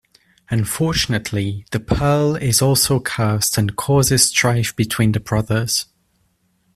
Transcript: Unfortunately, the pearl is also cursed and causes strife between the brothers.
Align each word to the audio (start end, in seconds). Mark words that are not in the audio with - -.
Unfortunately, 0.49 1.63
the 1.69 1.79
pearl 1.79 2.35
is 2.35 2.59
also 2.59 2.99
cursed 2.99 3.59
and 3.59 3.75
causes 3.75 4.23
strife 4.29 4.75
between 4.75 5.11
the 5.11 5.19
brothers. 5.19 5.85